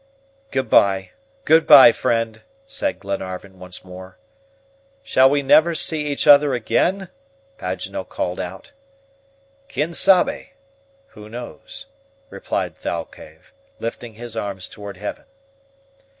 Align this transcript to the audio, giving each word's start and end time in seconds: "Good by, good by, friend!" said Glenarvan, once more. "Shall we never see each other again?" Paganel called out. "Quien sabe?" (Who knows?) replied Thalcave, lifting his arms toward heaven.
"Good 0.49 0.67
by, 0.67 1.11
good 1.45 1.67
by, 1.67 1.91
friend!" 1.91 2.41
said 2.65 2.99
Glenarvan, 2.99 3.59
once 3.59 3.85
more. 3.85 4.17
"Shall 5.03 5.29
we 5.29 5.43
never 5.43 5.75
see 5.75 6.07
each 6.07 6.25
other 6.25 6.55
again?" 6.55 7.09
Paganel 7.59 8.09
called 8.09 8.39
out. 8.39 8.71
"Quien 9.71 9.93
sabe?" 9.93 10.53
(Who 11.09 11.29
knows?) 11.29 11.85
replied 12.31 12.75
Thalcave, 12.79 13.53
lifting 13.79 14.15
his 14.15 14.35
arms 14.35 14.67
toward 14.67 14.97
heaven. 14.97 15.25